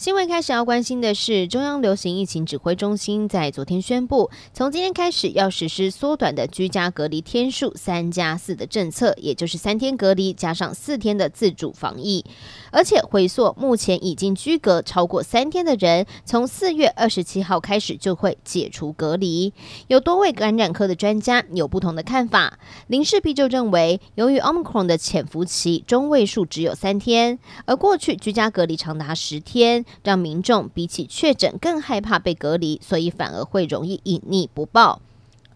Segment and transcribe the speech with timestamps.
[0.00, 12.24] 新闻开始要关心的是，中央流行疫情指挥中心在昨天宣布，从今天开始要实施缩短的居家隔离天数三加四的政策，也就是三天隔离加上四天的自主防疫，
[12.72, 19.52] 而且回溯目前已经居隔超过三天的人，从四月二十七号开始就会解除隔离。
[19.88, 29.84] 有多位感染科的专家有不同的看法，林氏璧就认为，由于 Omicron 的潜伏期中位数只有三天，而过去居家隔离长达十天。
[30.02, 35.00] 让民众比起确诊更害怕被隔离，所以反而会容易隐匿不报。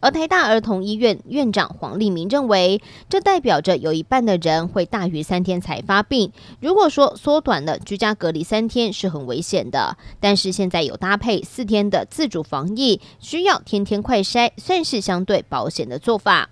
[0.01, 6.31] 而台大儿童医院院长黄立明认为，这代表着有一半的人会大于三天才发病。
[6.61, 16.51] 如果说缩短了居家隔离三天是很危险的，但是现在有搭配四天的自主防疫，需要天天快筛，算是相对保险的做法。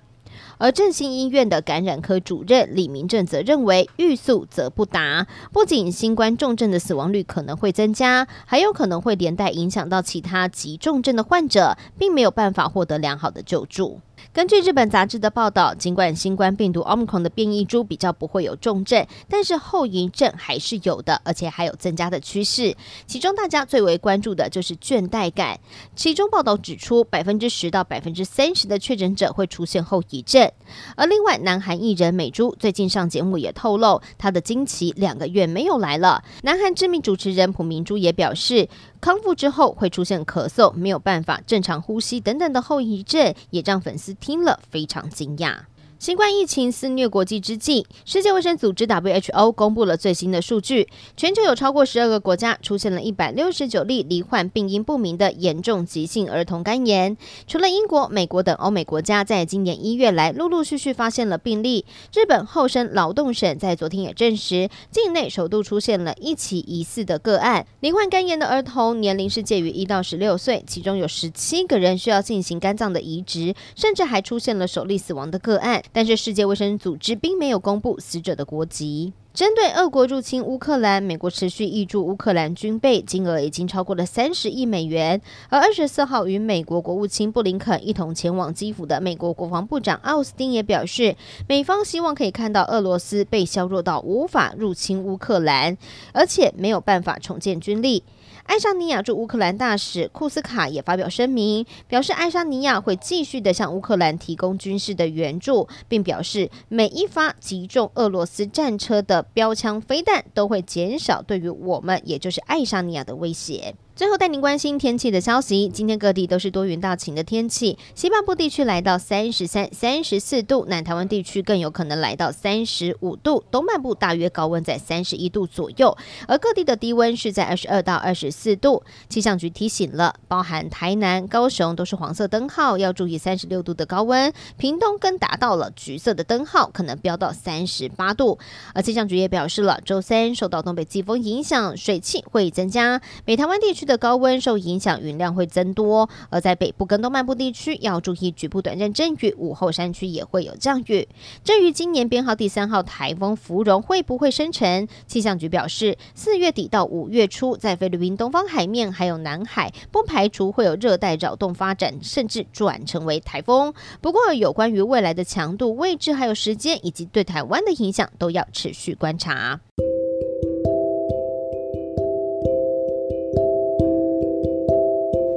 [0.58, 14.00] 而振兴医院的感染科主任李明正则认为，欲速则不达，不仅新冠重症的死亡率可能会增加，还有可能会连带影响到其他急重症的患者，并没有办法获得良好的救助。
[14.32, 22.74] 根据日本杂志的报道，尽管新冠病毒 Omicron 的变异株比较不会有重症，但是后遗症还是有的，而且还有增加的趋势。
[23.06, 25.58] 其中大家最为关注的就是倦怠感。
[25.94, 30.50] 其中报道指出，百分之十到百分之三十的确诊者会出现后遗症。
[30.96, 36.24] 而另外，南韩艺人美珠最近上节目也透露，她的经期两个月没有来了。
[36.42, 38.68] 南韩知名主持人朴明珠也表示，
[39.02, 44.14] 康复之后会出现咳嗽、没有办法正常呼吸等等的后遗症，也让粉丝。
[44.14, 45.56] 听了非常惊讶。
[46.02, 57.16] 新冠疫情肆虐国际之际，世界卫生组织 WHO 公布了最新的数据，全球有超过十二个国家出现了一百六十九例罹患病因不明的严重急性儿童肝炎。
[57.46, 67.64] 除了英国、美国等欧美国家在今年一月来陆陆续续发现了病例，日本厚生劳动省在昨天也证实，境内首度出现了一起疑似的个案。
[67.78, 75.80] 罹患肝炎的儿童年龄是介于一到十六岁，其中有十七个人需要进行肝脏的移植，甚至还出现了首例死亡的个案。
[75.92, 79.12] 但是世界卫生组织并没有公布死者的国籍。
[79.34, 85.22] 针对俄国入侵乌克兰，美国持续挹注乌克兰军备，金额已经超过了三十亿美元。
[85.48, 91.16] 而二十四号与美国国务卿布林肯一同前往基辅的美国国防部长奥斯汀也表示，
[91.48, 95.78] 美方希望可以看到俄罗斯被削弱到无法入侵乌克兰，
[96.12, 98.04] 而且没有办法重建军力。
[98.44, 113.74] 爱沙尼亚驻乌克兰大使库斯卡也发表声明，表示爱沙尼亚会继续的向乌克兰提供军事的援助，并表示每一发击中俄罗斯战车的标枪飞弹都会减少对于我们，也就是爱沙尼亚的威胁。
[114.02, 115.68] 最后带您关心天气的消息。
[115.68, 125.96] 今天各地都是多云到晴的天气，西半部地区来到三十三、三十四度，南台湾地区更有可能来到三十五度，东半部大约高温在三十一度左右，
[126.26, 128.82] 而各地的低温是在二十二到二十四度。
[129.08, 138.40] 气象局提醒了，包含台南、高雄都是黄色灯号，要注意三十六度的高温，屏东更达到了橘色的灯号，可能飙到三十八度。
[138.74, 143.91] 而气象局也表示了，周三受到东北季风影响，水汽会增加，北台湾地区的。
[143.92, 151.06] 的高温受影响，云量会增多，而在北部跟东半部地区要注意局部短暂阵雨，午后山区也会有降雨。
[151.44, 163.74] 至于今年编号第三号台风芙蓉会不会生成，气象局表示，四月底到五月初，在菲律宾东方海面还有南海，不排除会有热带扰动发展，甚至转成为台风。
[164.00, 169.60] 不过，有关于未来的强度、位置还有时间，以及对台湾的影响，都要持续观察。